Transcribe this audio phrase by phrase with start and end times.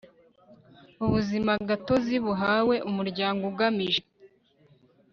[1.05, 4.01] Ubuzimagatozi buhawe Umuryango Ugamije